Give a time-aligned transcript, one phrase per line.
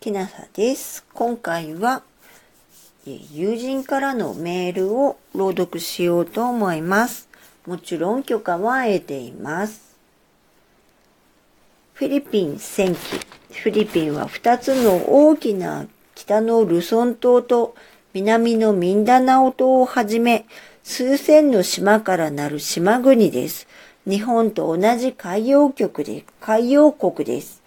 [0.00, 1.04] きなさです。
[1.12, 2.02] 今回は
[3.04, 7.28] 友人からのメールを朗読しようと思います。
[7.66, 9.94] もちろん許可は得ています。
[11.92, 13.00] フィリピン戦記。
[13.52, 17.74] フィリピンは2つの大きな北のルソン島と
[18.14, 20.46] 南のミンダナオ島をはじめ
[20.82, 23.68] 数千の島からなる島国です。
[24.08, 27.59] 日本と同じ海洋局で、海洋国です。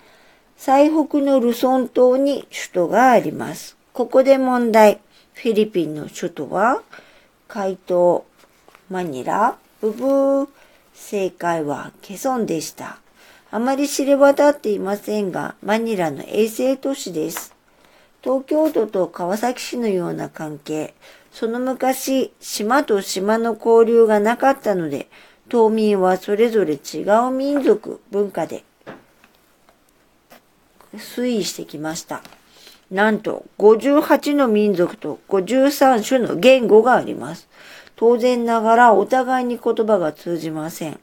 [0.65, 3.75] 最北のルソン島に首都があります。
[3.91, 5.01] ここで問題。
[5.33, 6.81] フィリピンの首都は
[7.49, 8.21] 海東
[8.89, 10.47] マニラブブー。
[10.93, 12.99] 正解はケソンでした。
[13.51, 17.53] あまり知れ渡っていませんが、マニラの衛星都市です。
[18.21, 20.93] 東京都と川崎市のような関係。
[21.33, 25.09] その昔、島と島の交流がなかったので、
[25.49, 28.63] 島民はそれぞれ違う民族、文化で
[30.95, 32.21] 推移してきました。
[32.91, 37.47] なんと58の民族と53種の言語があります。
[37.95, 40.99] 当然ながらお互いに言葉が通じません。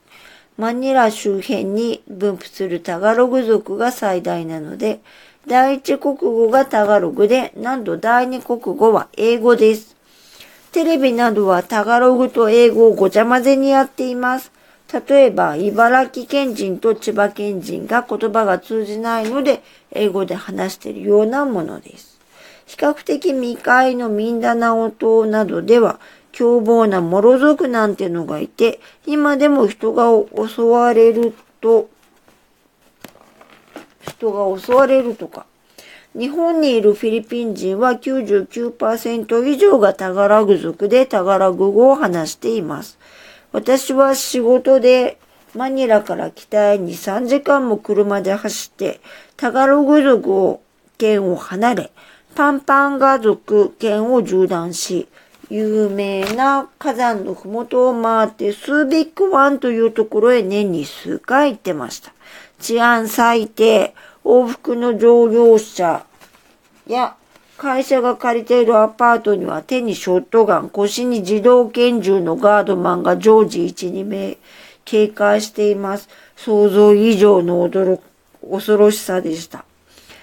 [0.57, 5.01] マニラ周辺に分布するタガログ族が最大なので、
[5.47, 9.97] 第一国語がタガログで、なんと第二国語は英語です。
[10.73, 14.53] テレビなどはタガログと英語をごちゃ混ぜにやっています。
[14.93, 22.19] 例えば、茨城県人と千葉県人が言葉が通じないので、英語で話しているようなものです。
[22.67, 26.01] 比較的未開のミンダナオ島などでは、
[26.33, 30.11] 凶暴なモロ族なんてのがいて、今でも人が
[30.47, 31.89] 襲われると、
[34.03, 35.47] 人が襲われるとか。
[36.13, 42.99] 日本にいるフィリピン人は99%以上がタガラグ族でタガラグ語を話しています。
[43.53, 45.19] 私は仕事で
[45.55, 49.01] マニラから北へ2、3時間も車で走って、
[49.37, 50.63] タガログ族を
[50.99, 51.91] 県を離れ、
[52.37, 55.09] パンパンガ族県を縦断し、
[55.49, 62.13] 有名な火山のふもとを回ってスービックワンというところへ年に数回行ってました。
[62.61, 63.93] 治安最低、
[64.25, 66.07] 往復の乗用車
[66.87, 67.17] や
[67.61, 74.39] 会社が借りているアパートには手にショットガン、腰に自動拳銃のガードマンが常時1、2名
[74.87, 76.09] 警戒しています。
[76.37, 78.03] 想像以上の驚く、
[78.51, 79.67] 恐ろしさでした。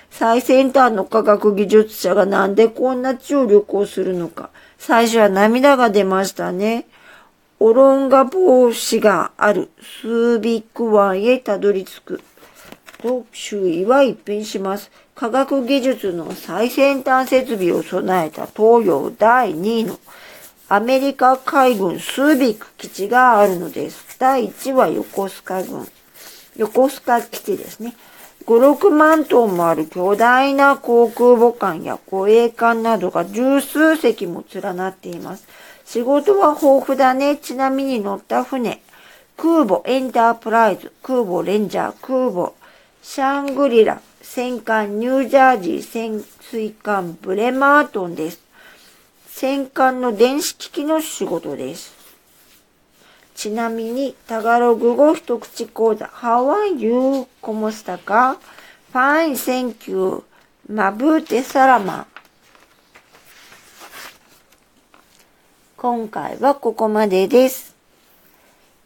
[0.10, 4.50] 最先端の科学技術者がなんでこんな注力をするのか。
[4.80, 6.88] 最初は涙が出ましたね。
[7.60, 9.70] オロンガ帽子がある
[10.02, 12.22] スービック湾へたどり着く。
[12.98, 14.90] と周囲は一変します。
[15.20, 19.98] 科学技術の最先端設備を備えた東洋第2位の
[20.70, 24.20] アメリカ海軍スービック基地があるのです。
[24.20, 25.88] 第1は横須賀軍。
[26.56, 27.96] 横須賀基地ですね。
[28.46, 35.48] 5、6万トンもある巨大な航空母艦や護衛艦などが十数隻も連なっています。
[35.84, 37.38] 仕事は豊富だね。
[37.38, 38.84] ちなみに乗った船。
[39.36, 42.54] 空母エンタープライズ、空母レンジャー、空母
[43.02, 44.00] シャングリラ、
[44.30, 48.42] 戦艦ニュージャージー潜水艦ブレマートンです。
[49.26, 51.96] 戦艦の電子機器の仕事です。
[53.34, 57.26] ちなみに、タガログ語一口講座、How are you?
[57.42, 58.38] コモスタか
[58.94, 60.24] ?Fine, thank you.
[60.70, 62.06] マブーテサラマ
[65.78, 67.76] 今回はここまでです。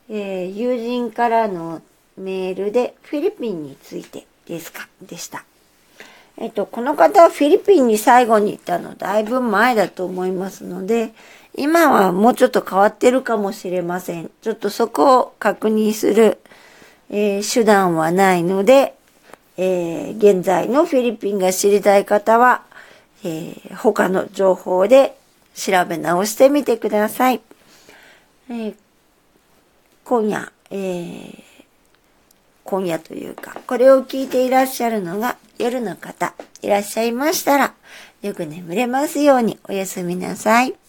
[0.08, 1.82] えー、友人からの
[2.16, 4.88] メールでフィリピンについてですか？
[5.02, 5.44] でした。
[6.38, 11.14] えっと、この方はフィリピンに最後に行ったのだいぶ前だと思いますので、
[11.56, 14.32] 今はもうちょっと変わってるかもしれません。
[14.42, 16.40] ちょっとそこを確認する、
[17.10, 18.96] えー、手段はないので、
[19.58, 22.64] えー、現在のフィリピンが知りたい方は、
[23.24, 25.16] えー、他の情報で
[25.54, 27.42] 調べ直してみてください。
[28.50, 28.74] え
[30.04, 31.44] 今夜、え
[32.64, 37.74] 今夜というか、これを聞いていらっしゃるのが夜の方いらっしゃいましたら、
[38.22, 40.81] よく眠れますようにおやすみなさい。